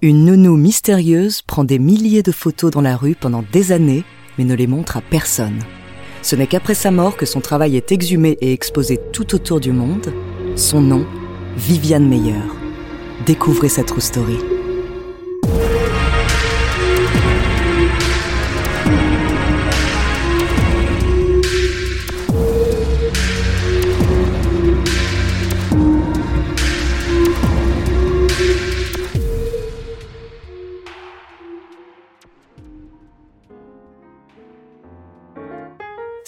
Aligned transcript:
Une 0.00 0.26
nounou 0.26 0.56
mystérieuse 0.56 1.42
prend 1.42 1.64
des 1.64 1.80
milliers 1.80 2.22
de 2.22 2.30
photos 2.30 2.70
dans 2.70 2.80
la 2.80 2.96
rue 2.96 3.16
pendant 3.16 3.42
des 3.50 3.72
années, 3.72 4.04
mais 4.38 4.44
ne 4.44 4.54
les 4.54 4.68
montre 4.68 4.96
à 4.96 5.00
personne. 5.00 5.58
Ce 6.22 6.36
n'est 6.36 6.46
qu'après 6.46 6.76
sa 6.76 6.92
mort 6.92 7.16
que 7.16 7.26
son 7.26 7.40
travail 7.40 7.76
est 7.76 7.90
exhumé 7.90 8.38
et 8.40 8.52
exposé 8.52 9.00
tout 9.12 9.34
autour 9.34 9.58
du 9.58 9.72
monde. 9.72 10.12
Son 10.54 10.80
nom, 10.80 11.04
Viviane 11.56 12.06
Meyer. 12.08 12.38
Découvrez 13.26 13.68
sa 13.68 13.82
true 13.82 14.00
story. 14.00 14.38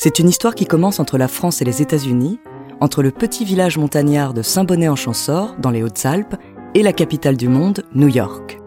C'est 0.02 0.18
une 0.18 0.30
histoire 0.30 0.54
qui 0.54 0.64
commence 0.64 0.98
entre 0.98 1.18
la 1.18 1.28
France 1.28 1.60
et 1.60 1.66
les 1.66 1.82
États-Unis, 1.82 2.40
entre 2.80 3.02
le 3.02 3.10
petit 3.10 3.44
village 3.44 3.76
montagnard 3.76 4.32
de 4.32 4.40
Saint-Bonnet-en-Champsaur, 4.40 5.56
dans 5.58 5.68
les 5.68 5.82
Hautes-Alpes, 5.82 6.36
et 6.74 6.82
la 6.82 6.94
capitale 6.94 7.36
du 7.36 7.48
monde, 7.48 7.84
New 7.94 8.08
York. 8.08 8.58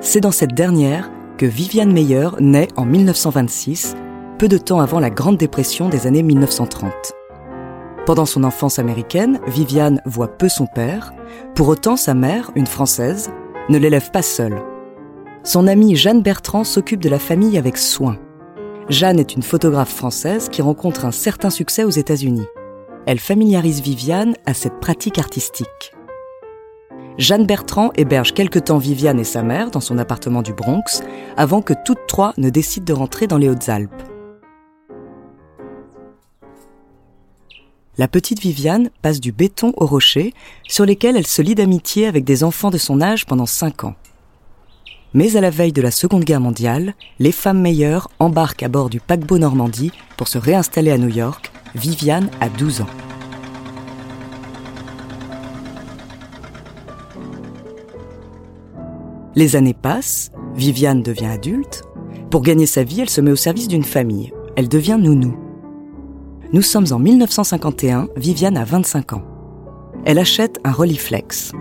C'est 0.00 0.20
dans 0.20 0.30
cette 0.30 0.52
dernière 0.52 1.10
que 1.38 1.46
Viviane 1.46 1.90
Meyer 1.90 2.28
naît 2.40 2.68
en 2.76 2.84
1926, 2.84 3.96
peu 4.38 4.46
de 4.46 4.58
temps 4.58 4.80
avant 4.80 5.00
la 5.00 5.08
Grande 5.08 5.38
Dépression 5.38 5.88
des 5.88 6.06
années 6.06 6.22
1930. 6.22 6.92
Pendant 8.04 8.26
son 8.26 8.44
enfance 8.44 8.78
américaine, 8.78 9.40
Viviane 9.46 10.02
voit 10.04 10.36
peu 10.36 10.50
son 10.50 10.66
père. 10.66 11.14
Pour 11.54 11.68
autant, 11.68 11.96
sa 11.96 12.12
mère, 12.12 12.50
une 12.56 12.66
Française, 12.66 13.30
ne 13.70 13.78
l'élève 13.78 14.10
pas 14.10 14.20
seule. 14.20 14.62
Son 15.44 15.66
amie 15.66 15.96
Jeanne 15.96 16.20
Bertrand 16.20 16.64
s'occupe 16.64 17.00
de 17.00 17.08
la 17.08 17.18
famille 17.18 17.56
avec 17.56 17.78
soin. 17.78 18.18
Jeanne 18.88 19.20
est 19.20 19.34
une 19.34 19.42
photographe 19.42 19.92
française 19.94 20.48
qui 20.48 20.62
rencontre 20.62 21.04
un 21.04 21.12
certain 21.12 21.50
succès 21.50 21.84
aux 21.84 21.90
États-Unis. 21.90 22.46
Elle 23.04 23.18
familiarise 23.18 23.82
Viviane 23.82 24.34
à 24.46 24.54
cette 24.54 24.80
pratique 24.80 25.18
artistique. 25.18 25.92
Jeanne 27.18 27.44
Bertrand 27.44 27.90
héberge 27.96 28.32
quelque 28.32 28.58
temps 28.58 28.78
Viviane 28.78 29.20
et 29.20 29.24
sa 29.24 29.42
mère 29.42 29.70
dans 29.70 29.80
son 29.80 29.98
appartement 29.98 30.40
du 30.40 30.54
Bronx 30.54 31.02
avant 31.36 31.60
que 31.60 31.74
toutes 31.84 32.06
trois 32.06 32.32
ne 32.38 32.48
décident 32.48 32.86
de 32.86 32.98
rentrer 32.98 33.26
dans 33.26 33.36
les 33.36 33.50
Hautes-Alpes. 33.50 34.02
La 37.98 38.08
petite 38.08 38.40
Viviane 38.40 38.88
passe 39.02 39.20
du 39.20 39.32
béton 39.32 39.74
au 39.76 39.84
rocher 39.84 40.32
sur 40.66 40.86
lesquels 40.86 41.18
elle 41.18 41.26
se 41.26 41.42
lie 41.42 41.56
d'amitié 41.56 42.06
avec 42.06 42.24
des 42.24 42.42
enfants 42.42 42.70
de 42.70 42.78
son 42.78 43.02
âge 43.02 43.26
pendant 43.26 43.44
cinq 43.44 43.84
ans. 43.84 43.96
Mais 45.14 45.36
à 45.36 45.40
la 45.40 45.50
veille 45.50 45.72
de 45.72 45.82
la 45.82 45.90
Seconde 45.90 46.24
Guerre 46.24 46.40
mondiale, 46.40 46.94
les 47.18 47.32
femmes 47.32 47.60
meilleures 47.60 48.08
embarquent 48.18 48.62
à 48.62 48.68
bord 48.68 48.90
du 48.90 49.00
paquebot 49.00 49.38
Normandie 49.38 49.92
pour 50.16 50.28
se 50.28 50.38
réinstaller 50.38 50.90
à 50.90 50.98
New 50.98 51.08
York. 51.08 51.50
Viviane 51.74 52.28
a 52.40 52.48
12 52.48 52.82
ans. 52.82 52.86
Les 59.34 59.56
années 59.56 59.74
passent, 59.74 60.30
Viviane 60.56 61.02
devient 61.02 61.26
adulte. 61.26 61.84
Pour 62.30 62.42
gagner 62.42 62.66
sa 62.66 62.82
vie, 62.82 63.00
elle 63.00 63.10
se 63.10 63.20
met 63.20 63.30
au 63.30 63.36
service 63.36 63.68
d'une 63.68 63.84
famille. 63.84 64.32
Elle 64.56 64.68
devient 64.68 64.98
nounou. 65.00 65.36
Nous 66.52 66.62
sommes 66.62 66.86
en 66.90 66.98
1951, 66.98 68.08
Viviane 68.16 68.56
a 68.56 68.64
25 68.64 69.12
ans. 69.12 69.22
Elle 70.04 70.18
achète 70.18 70.58
un 70.64 70.72
Rolleiflex, 70.72 71.52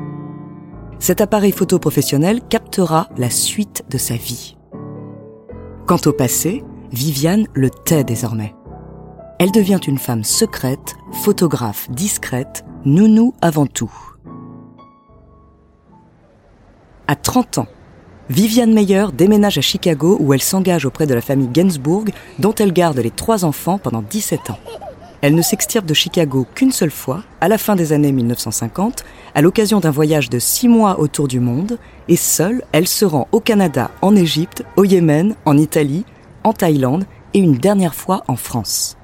cet 0.99 1.21
appareil 1.21 1.51
photo 1.51 1.79
professionnel 1.79 2.41
captera 2.41 3.09
la 3.17 3.29
suite 3.29 3.85
de 3.89 3.97
sa 3.97 4.15
vie. 4.15 4.57
Quant 5.85 5.99
au 6.05 6.11
passé, 6.11 6.63
Viviane 6.91 7.47
le 7.53 7.69
tait 7.69 8.03
désormais. 8.03 8.55
Elle 9.39 9.51
devient 9.51 9.79
une 9.87 9.99
femme 9.99 10.23
secrète, 10.23 10.95
photographe 11.23 11.89
discrète, 11.91 12.65
nounou 12.85 13.33
avant 13.41 13.67
tout. 13.67 13.91
À 17.07 17.15
30 17.15 17.59
ans, 17.59 17.67
Viviane 18.29 18.73
Meyer 18.73 19.05
déménage 19.13 19.57
à 19.57 19.61
Chicago 19.61 20.17
où 20.19 20.33
elle 20.33 20.41
s'engage 20.41 20.85
auprès 20.85 21.07
de 21.07 21.13
la 21.13 21.21
famille 21.21 21.47
Gainsbourg 21.47 22.05
dont 22.39 22.53
elle 22.55 22.73
garde 22.73 22.97
les 22.97 23.11
trois 23.11 23.45
enfants 23.45 23.77
pendant 23.77 24.01
17 24.01 24.49
ans. 24.49 24.59
Elle 25.21 25.35
ne 25.35 25.41
s'extirpe 25.41 25.85
de 25.85 25.93
Chicago 25.93 26.45
qu'une 26.53 26.71
seule 26.71 26.91
fois, 26.91 27.23
à 27.41 27.47
la 27.47 27.57
fin 27.57 27.75
des 27.75 27.91
années 27.91 28.11
1950, 28.11 29.03
à 29.33 29.41
l'occasion 29.41 29.79
d'un 29.79 29.91
voyage 29.91 30.29
de 30.29 30.39
six 30.39 30.67
mois 30.67 30.99
autour 30.99 31.27
du 31.27 31.39
monde, 31.39 31.79
et 32.07 32.15
seule, 32.15 32.63
elle 32.71 32.87
se 32.87 33.05
rend 33.05 33.27
au 33.31 33.39
Canada, 33.39 33.89
en 34.01 34.15
Égypte, 34.15 34.63
au 34.75 34.83
Yémen, 34.83 35.35
en 35.45 35.57
Italie, 35.57 36.05
en 36.43 36.53
Thaïlande 36.53 37.05
et 37.33 37.39
une 37.39 37.57
dernière 37.57 37.95
fois 37.95 38.23
en 38.27 38.35
France. 38.35 38.97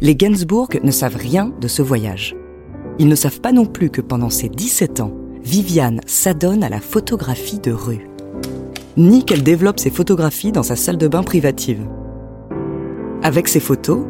Les 0.00 0.14
Gainsbourg 0.14 0.68
ne 0.82 0.90
savent 0.90 1.16
rien 1.16 1.52
de 1.60 1.68
ce 1.68 1.82
voyage. 1.82 2.36
Ils 2.98 3.08
ne 3.08 3.14
savent 3.14 3.40
pas 3.40 3.52
non 3.52 3.66
plus 3.66 3.90
que 3.90 4.00
pendant 4.00 4.30
ses 4.30 4.48
17 4.48 5.00
ans, 5.00 5.12
Viviane 5.42 6.00
s'adonne 6.06 6.64
à 6.64 6.68
la 6.68 6.80
photographie 6.80 7.58
de 7.58 7.72
rue. 7.72 8.08
Ni 8.96 9.24
qu'elle 9.24 9.42
développe 9.42 9.80
ses 9.80 9.90
photographies 9.90 10.52
dans 10.52 10.62
sa 10.62 10.76
salle 10.76 10.98
de 10.98 11.08
bain 11.08 11.22
privative. 11.22 11.86
Avec 13.22 13.48
ses 13.48 13.60
photos, 13.60 14.06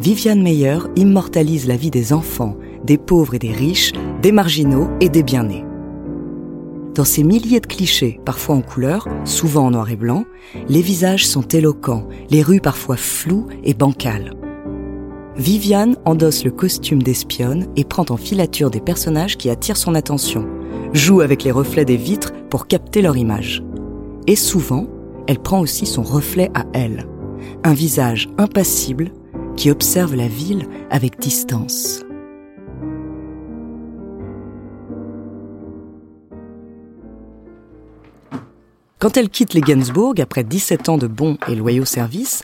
Viviane 0.00 0.42
Meyer 0.42 0.78
immortalise 0.96 1.68
la 1.68 1.76
vie 1.76 1.92
des 1.92 2.12
enfants, 2.12 2.56
des 2.84 2.98
pauvres 2.98 3.34
et 3.34 3.38
des 3.38 3.52
riches, 3.52 3.92
des 4.20 4.32
marginaux 4.32 4.88
et 5.00 5.08
des 5.08 5.22
bien-nés. 5.22 5.64
Dans 6.94 7.04
ces 7.04 7.22
milliers 7.22 7.60
de 7.60 7.68
clichés, 7.68 8.18
parfois 8.24 8.56
en 8.56 8.60
couleur, 8.60 9.06
souvent 9.24 9.66
en 9.66 9.70
noir 9.70 9.90
et 9.90 9.96
blanc, 9.96 10.24
les 10.68 10.82
visages 10.82 11.26
sont 11.26 11.46
éloquents, 11.46 12.08
les 12.30 12.42
rues 12.42 12.60
parfois 12.60 12.96
floues 12.96 13.46
et 13.62 13.74
bancales. 13.74 14.34
Viviane 15.36 15.96
endosse 16.04 16.44
le 16.44 16.50
costume 16.50 17.00
d'espionne 17.00 17.68
et 17.76 17.84
prend 17.84 18.06
en 18.10 18.16
filature 18.16 18.72
des 18.72 18.80
personnages 18.80 19.36
qui 19.36 19.50
attirent 19.50 19.76
son 19.76 19.94
attention, 19.94 20.48
joue 20.92 21.20
avec 21.20 21.44
les 21.44 21.52
reflets 21.52 21.84
des 21.84 21.96
vitres 21.96 22.32
pour 22.50 22.66
capter 22.66 23.02
leur 23.02 23.16
image. 23.16 23.62
Et 24.26 24.34
souvent, 24.34 24.88
elle 25.28 25.38
prend 25.38 25.60
aussi 25.60 25.86
son 25.86 26.02
reflet 26.02 26.50
à 26.54 26.64
elle 26.72 27.06
un 27.64 27.74
visage 27.74 28.28
impassible 28.38 29.12
qui 29.56 29.70
observe 29.70 30.14
la 30.14 30.28
ville 30.28 30.66
avec 30.90 31.18
distance. 31.18 32.04
Quand 38.98 39.16
elle 39.16 39.28
quitte 39.28 39.54
les 39.54 39.60
Gainsbourg 39.60 40.14
après 40.18 40.42
17 40.42 40.88
ans 40.88 40.98
de 40.98 41.06
bons 41.06 41.38
et 41.46 41.54
loyaux 41.54 41.84
services, 41.84 42.42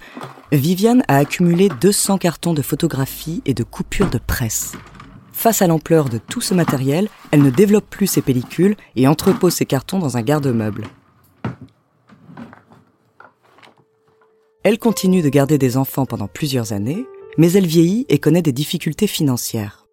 Viviane 0.53 1.03
a 1.09 1.17
accumulé 1.17 1.69
200 1.81 2.19
cartons 2.19 2.55
de 2.55 2.63
photographies 2.63 3.43
et 3.45 3.55
de 3.55 3.65
coupures 3.65 4.09
de 4.09 4.19
presse. 4.25 4.73
Face 5.33 5.63
à 5.63 5.67
l'ampleur 5.67 6.09
de 6.09 6.19
tout 6.19 6.41
ce 6.41 6.55
matériel, 6.55 7.09
elle 7.33 7.43
ne 7.43 7.51
développe 7.51 7.91
plus 7.91 8.07
ses 8.07 8.23
pellicules 8.23 8.77
et 8.95 9.09
entrepose 9.09 9.55
ses 9.55 9.67
cartons 9.67 9.99
dans 9.99 10.17
un 10.17 10.23
garde-meuble. 10.23 10.85
Elle 14.65 14.79
continue 14.79 15.21
de 15.21 15.29
garder 15.29 15.59
des 15.59 15.77
enfants 15.77 16.07
pendant 16.07 16.27
plusieurs 16.27 16.73
années, 16.73 17.05
mais 17.37 17.53
elle 17.53 17.67
vieillit 17.67 18.07
et 18.09 18.17
connaît 18.17 18.41
des 18.41 18.53
difficultés 18.53 19.07
financières. 19.07 19.87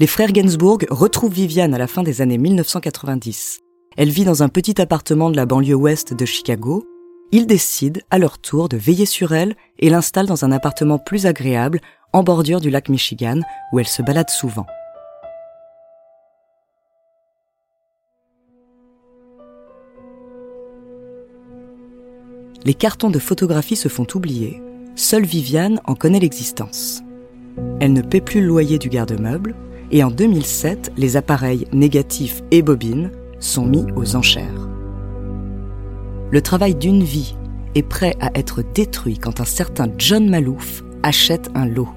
Les 0.00 0.08
frères 0.08 0.32
Gainsbourg 0.32 0.80
retrouvent 0.90 1.32
Viviane 1.32 1.74
à 1.74 1.78
la 1.78 1.86
fin 1.86 2.02
des 2.02 2.20
années 2.20 2.36
1990. 2.36 3.60
Elle 3.96 4.10
vit 4.10 4.24
dans 4.24 4.42
un 4.42 4.48
petit 4.48 4.80
appartement 4.80 5.30
de 5.30 5.36
la 5.36 5.46
banlieue 5.46 5.76
ouest 5.76 6.12
de 6.12 6.24
Chicago. 6.24 6.84
Ils 7.30 7.46
décident 7.46 8.00
à 8.10 8.18
leur 8.18 8.38
tour 8.38 8.68
de 8.68 8.76
veiller 8.76 9.06
sur 9.06 9.32
elle 9.32 9.54
et 9.78 9.90
l'installent 9.90 10.26
dans 10.26 10.44
un 10.44 10.50
appartement 10.50 10.98
plus 10.98 11.26
agréable 11.26 11.80
en 12.12 12.24
bordure 12.24 12.60
du 12.60 12.68
lac 12.68 12.88
Michigan 12.88 13.38
où 13.72 13.78
elle 13.78 13.86
se 13.86 14.02
balade 14.02 14.30
souvent. 14.30 14.66
Les 22.66 22.74
cartons 22.74 23.10
de 23.10 23.20
photographie 23.20 23.76
se 23.76 23.86
font 23.86 24.08
oublier. 24.16 24.60
Seule 24.96 25.24
Viviane 25.24 25.80
en 25.84 25.94
connaît 25.94 26.18
l'existence. 26.18 27.00
Elle 27.78 27.92
ne 27.92 28.02
paie 28.02 28.20
plus 28.20 28.40
le 28.40 28.48
loyer 28.48 28.80
du 28.80 28.88
garde-meuble 28.88 29.54
et 29.92 30.02
en 30.02 30.10
2007, 30.10 30.90
les 30.96 31.16
appareils 31.16 31.68
négatifs 31.72 32.42
et 32.50 32.62
bobines 32.62 33.12
sont 33.38 33.66
mis 33.66 33.84
aux 33.94 34.16
enchères. 34.16 34.68
Le 36.32 36.40
travail 36.40 36.74
d'une 36.74 37.04
vie 37.04 37.36
est 37.76 37.84
prêt 37.84 38.16
à 38.20 38.36
être 38.36 38.64
détruit 38.74 39.18
quand 39.18 39.40
un 39.40 39.44
certain 39.44 39.86
John 39.96 40.28
Malouf 40.28 40.82
achète 41.04 41.50
un 41.54 41.66
lot. 41.66 41.88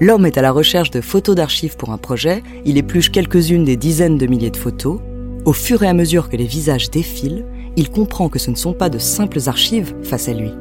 L'homme 0.00 0.24
est 0.24 0.38
à 0.38 0.42
la 0.42 0.50
recherche 0.50 0.90
de 0.90 1.02
photos 1.02 1.36
d'archives 1.36 1.76
pour 1.76 1.90
un 1.90 1.98
projet, 1.98 2.42
il 2.64 2.78
épluche 2.78 3.10
quelques-unes 3.10 3.64
des 3.64 3.76
dizaines 3.76 4.16
de 4.16 4.26
milliers 4.26 4.50
de 4.50 4.56
photos. 4.56 4.98
Au 5.44 5.52
fur 5.52 5.82
et 5.82 5.88
à 5.88 5.94
mesure 5.94 6.30
que 6.30 6.36
les 6.36 6.46
visages 6.46 6.90
défilent, 6.90 7.44
il 7.78 7.90
comprend 7.90 8.28
que 8.28 8.40
ce 8.40 8.50
ne 8.50 8.56
sont 8.56 8.72
pas 8.72 8.90
de 8.90 8.98
simples 8.98 9.38
archives 9.46 9.94
face 10.02 10.28
à 10.28 10.32
lui, 10.32 10.52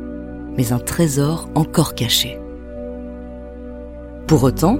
mais 0.56 0.72
un 0.72 0.78
trésor 0.78 1.50
encore 1.56 1.96
caché. 1.96 2.40
Pour 4.28 4.44
autant, 4.44 4.78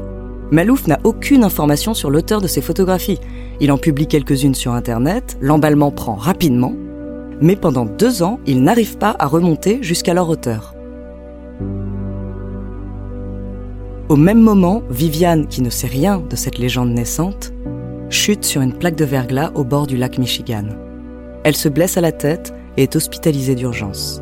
Malouf 0.52 0.86
n'a 0.86 1.00
aucune 1.04 1.44
information 1.44 1.96
sur 1.96 2.12
l'auteur 2.12 2.40
de 2.40 2.48
ces 2.48 2.62
photographies. 2.62 3.20
Il 3.60 3.72
en 3.72 3.80
publie 3.80 4.06
quelques-unes 4.06 4.54
sur 4.54 4.74
Internet, 4.74 5.36
l'emballement 5.42 5.90
prend 5.90 6.14
rapidement, 6.14 6.74
mais 7.42 7.56
pendant 7.56 7.86
deux 7.86 8.22
ans, 8.22 8.40
il 8.46 8.62
n'arrive 8.62 9.00
pas 9.00 9.16
à 9.18 9.26
remonter 9.26 9.80
jusqu'à 9.82 10.14
leur 10.14 10.30
auteur. 10.30 10.76
Au 14.10 14.16
même 14.16 14.42
moment, 14.42 14.84
Viviane, 14.92 15.48
qui 15.48 15.64
ne 15.64 15.72
sait 15.72 15.88
rien 15.88 16.20
de 16.20 16.36
cette 16.36 16.60
légende 16.60 16.92
naissante, 16.92 17.52
chute 18.12 18.46
sur 18.46 18.62
une 18.62 18.74
plaque 18.74 18.96
de 18.96 19.06
verglas 19.06 19.52
au 19.56 19.64
bord 19.64 19.88
du 19.88 19.98
lac 19.98 20.20
Michigan. 20.20 20.68
Elle 21.44 21.56
se 21.56 21.70
blesse 21.70 21.98
à 21.98 22.02
la 22.02 22.12
tête 22.12 22.54
et 22.76 22.84
est 22.84 22.96
hospitalisée 22.96 23.56
d'urgence. 23.56 24.22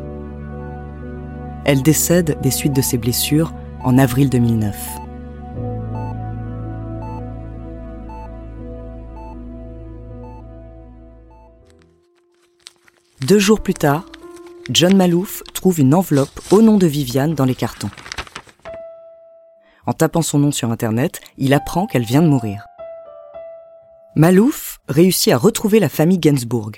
Elle 1.64 1.82
décède 1.82 2.38
des 2.42 2.50
suites 2.50 2.76
de 2.76 2.82
ses 2.82 2.98
blessures 2.98 3.52
en 3.82 3.98
avril 3.98 4.30
2009. 4.30 4.76
Deux 13.26 13.40
jours 13.40 13.60
plus 13.60 13.74
tard, 13.74 14.06
John 14.70 14.96
Malouf 14.96 15.42
trouve 15.52 15.80
une 15.80 15.94
enveloppe 15.94 16.40
au 16.52 16.62
nom 16.62 16.76
de 16.76 16.86
Viviane 16.86 17.34
dans 17.34 17.44
les 17.44 17.56
cartons. 17.56 17.90
En 19.86 19.92
tapant 19.92 20.22
son 20.22 20.38
nom 20.38 20.52
sur 20.52 20.70
Internet, 20.70 21.20
il 21.36 21.54
apprend 21.54 21.86
qu'elle 21.86 22.04
vient 22.04 22.22
de 22.22 22.28
mourir. 22.28 22.64
Malouf 24.14 24.78
réussit 24.88 25.32
à 25.32 25.38
retrouver 25.38 25.80
la 25.80 25.88
famille 25.88 26.18
Gainsbourg. 26.18 26.72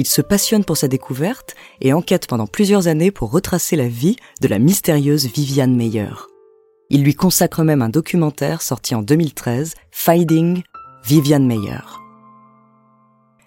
Il 0.00 0.06
se 0.06 0.22
passionne 0.22 0.64
pour 0.64 0.76
sa 0.76 0.86
découverte 0.86 1.56
et 1.80 1.92
enquête 1.92 2.28
pendant 2.28 2.46
plusieurs 2.46 2.86
années 2.86 3.10
pour 3.10 3.32
retracer 3.32 3.74
la 3.74 3.88
vie 3.88 4.14
de 4.40 4.46
la 4.46 4.60
mystérieuse 4.60 5.26
Viviane 5.26 5.74
Meyer. 5.74 6.12
Il 6.88 7.02
lui 7.02 7.16
consacre 7.16 7.64
même 7.64 7.82
un 7.82 7.88
documentaire 7.88 8.62
sorti 8.62 8.94
en 8.94 9.02
2013, 9.02 9.74
Finding 9.90 10.62
Viviane 11.04 11.48
Meyer. 11.48 11.80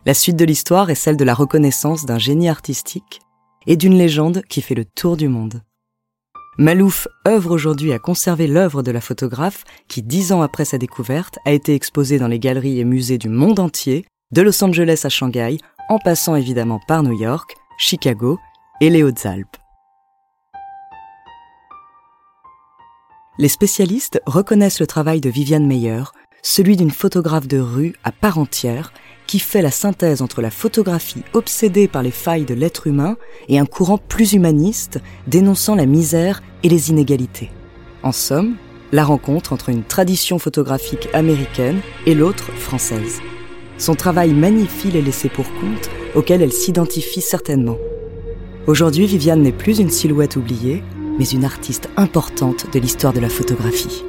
La 0.06 0.14
suite 0.14 0.36
de 0.36 0.44
l'histoire 0.44 0.90
est 0.90 0.96
celle 0.96 1.16
de 1.16 1.24
la 1.24 1.34
reconnaissance 1.34 2.06
d'un 2.06 2.20
génie 2.20 2.50
artistique 2.50 3.22
et 3.66 3.78
d'une 3.78 3.98
légende 3.98 4.42
qui 4.50 4.62
fait 4.62 4.76
le 4.76 4.84
tour 4.84 5.16
du 5.16 5.30
monde. 5.30 5.62
Malouf 6.58 7.08
œuvre 7.26 7.52
aujourd'hui 7.52 7.94
à 7.94 8.00
conserver 8.00 8.48
l'œuvre 8.48 8.84
de 8.84 8.92
la 8.92 9.00
photographe 9.00 9.64
qui, 9.88 10.04
dix 10.04 10.34
ans 10.34 10.42
après 10.42 10.66
sa 10.66 10.78
découverte, 10.78 11.40
a 11.46 11.54
été 11.54 11.76
exposée 11.76 12.20
dans 12.20 12.28
les 12.28 12.40
galeries 12.40 12.82
et 12.82 12.84
musées 12.84 13.18
du 13.18 13.30
monde 13.30 13.60
entier, 13.60 14.06
de 14.34 14.42
Los 14.42 14.62
Angeles 14.64 15.02
à 15.06 15.10
Shanghai, 15.10 15.58
en 15.92 16.00
passant 16.00 16.38
évidemment 16.38 16.80
par 16.88 17.04
New 17.04 17.12
York, 17.12 17.58
Chicago 17.78 18.40
et 18.80 18.90
les 18.90 19.04
Hautes-Alpes. 19.04 19.58
Les 23.38 23.50
spécialistes 23.50 24.22
reconnaissent 24.26 24.80
le 24.80 24.88
travail 24.88 25.20
de 25.20 25.30
Viviane 25.30 25.68
Meyer, 25.68 26.04
celui 26.42 26.78
d'une 26.78 26.92
photographe 26.92 27.46
de 27.46 27.60
rue 27.60 27.94
à 28.06 28.14
part 28.14 28.38
entière, 28.38 28.94
qui 29.28 29.40
fait 29.40 29.62
la 29.62 29.70
synthèse 29.70 30.22
entre 30.22 30.42
la 30.42 30.50
photographie 30.50 31.24
obsédée 31.34 31.90
par 31.90 32.04
les 32.04 32.12
failles 32.12 32.46
de 32.46 32.54
l'être 32.54 32.88
humain 32.88 33.18
et 33.50 33.60
un 33.60 33.66
courant 33.66 33.98
plus 33.98 34.32
humaniste 34.32 35.02
dénonçant 35.28 35.76
la 35.76 35.86
misère 35.86 36.42
et 36.64 36.70
les 36.70 36.90
inégalités. 36.90 37.52
En 38.02 38.14
somme, 38.14 38.56
la 38.94 39.04
rencontre 39.04 39.52
entre 39.52 39.68
une 39.68 39.84
tradition 39.84 40.40
photographique 40.40 41.10
américaine 41.14 41.82
et 42.06 42.16
l'autre 42.16 42.50
française. 42.54 43.20
Son 43.82 43.96
travail 43.96 44.36
magnifie 44.36 44.92
les 44.92 45.02
laissés 45.02 45.28
pour 45.28 45.46
compte 45.56 45.90
auxquels 46.14 46.44
elle 46.44 46.54
s'identifie 46.54 47.20
certainement. 47.20 47.80
Aujourd'hui, 48.68 49.08
Viviane 49.08 49.42
n'est 49.42 49.52
plus 49.52 49.80
une 49.80 49.90
silhouette 49.90 50.36
oubliée, 50.36 50.84
mais 51.18 51.26
une 51.26 51.46
artiste 51.46 51.90
importante 51.98 52.72
de 52.72 52.80
l'histoire 52.80 53.12
de 53.12 53.20
la 53.20 53.28
photographie. 53.28 54.04